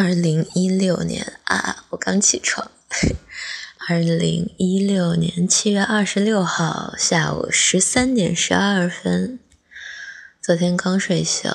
[0.00, 2.70] 二零一六年啊，我刚起床。
[3.88, 9.40] 二零一六年七月二十六号下午十三点十二分，
[10.40, 11.52] 昨天刚睡醒，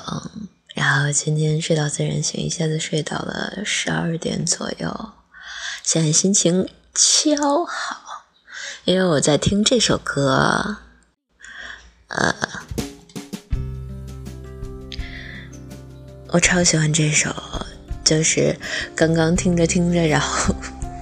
[0.75, 5.11] 然后今天睡到自然醒，一下子睡到了十二点左右。
[5.81, 8.25] 现在心情超好，
[8.83, 10.79] 因为我在听这首歌，
[12.09, 12.35] 呃，
[16.31, 17.33] 我超喜欢这首。
[18.03, 18.55] 就是
[18.95, 20.53] 刚刚听着听着，然后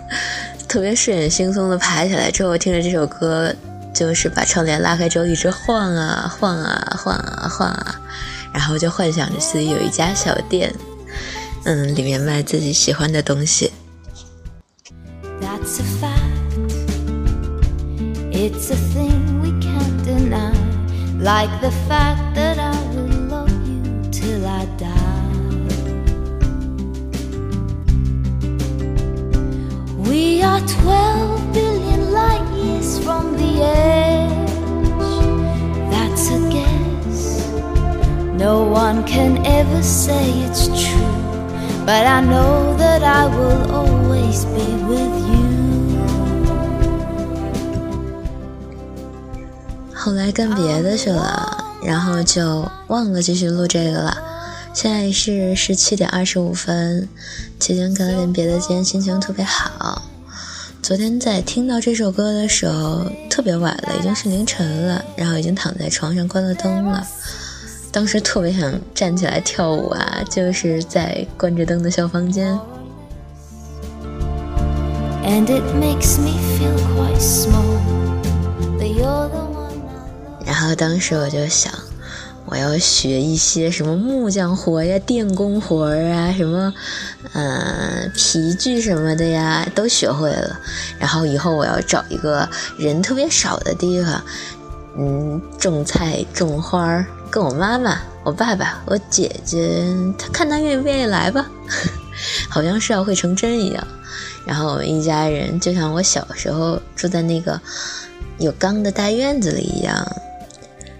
[0.67, 3.53] 特别睡眼惺忪的爬起来之后，听着这首歌，
[3.93, 8.01] 就是把窗帘拉开之后一直晃啊晃啊晃啊晃啊，
[8.53, 10.73] 然后就幻想着自己有一家小店，
[11.65, 13.71] 嗯，里面卖自己喜欢的东西。
[18.31, 18.49] We
[30.61, 34.29] are twelve billion light years from the edge.
[35.89, 37.47] That's a guess.
[38.37, 41.17] No one can ever say it's true.
[41.85, 45.41] But I know that I will always be with you.
[49.93, 54.17] 后来干别的去了，然后就忘了继续录这个了。
[54.73, 57.07] 现在是十七点二十五分，
[57.59, 60.01] 期间干了点别的，今天心情特别好。
[60.91, 67.07] 昨天在听到这首歌的时候，特别晚了，已经是凌晨了，然后已经躺在床上关了灯了。
[67.93, 72.59] 当时特别想站起来跳舞啊，就是在关着灯的小房间。
[80.45, 81.71] 然后当时我就想。
[82.51, 86.73] 我要学一些什么木匠活呀、电工活啊，什么，
[87.31, 90.59] 嗯，皮具什么的呀，都学会了。
[90.99, 94.21] 然后以后我要找一个人特别少的地方，
[94.97, 99.85] 嗯，种菜、种花儿，跟我妈妈、我爸爸、我姐姐，
[100.17, 101.49] 他看他愿不愿意来吧，
[102.49, 103.87] 好像是要会成真一样。
[104.45, 107.61] 然后我们一家人就像我小时候住在那个
[108.39, 110.05] 有缸的大院子里一样。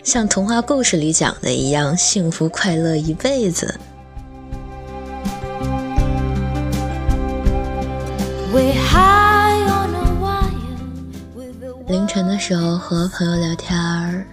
[0.03, 3.79] 像童话故事里讲的一样，幸福快乐一辈子。
[11.88, 14.25] 凌晨的时候和朋友聊天儿，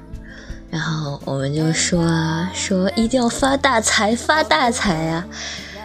[0.71, 5.27] 然后我们就说啊说一定要发大财，发大财呀！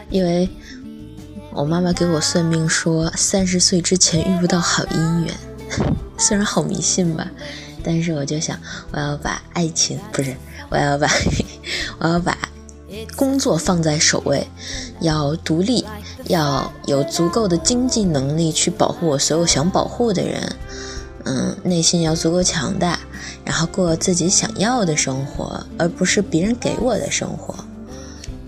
[0.10, 0.50] 因为
[1.52, 5.36] 我妈妈给我算命说，三十岁之前遇不到好姻缘，
[6.18, 7.28] 虽然好迷信吧。
[7.84, 8.58] 但是我就想，
[8.92, 10.36] 我要把爱情不是，
[10.70, 11.08] 我要把
[12.00, 12.38] 我要把
[13.16, 14.48] 工作放在首位，
[15.00, 15.86] 要独立，
[16.26, 20.56] 要有足够的经济能力去保护我所有想保护的人，
[21.26, 23.00] 嗯，内心要足够强大，
[23.44, 27.56] 然后过自己想要的生活，而不是别人给我的生活，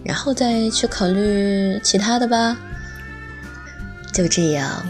[0.04, 2.58] 然后再去考虑其他的吧。
[4.14, 4.86] 就这样，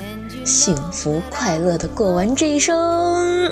[0.45, 3.51] 幸福快乐的过完这一生。